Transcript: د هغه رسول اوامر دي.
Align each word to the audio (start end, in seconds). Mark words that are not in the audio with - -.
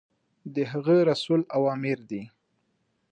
د 0.55 0.57
هغه 0.71 0.95
رسول 1.11 1.41
اوامر 1.57 1.97
دي. 2.09 2.23